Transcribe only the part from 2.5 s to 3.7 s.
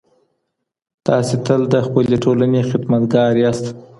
خدمتګار یاست.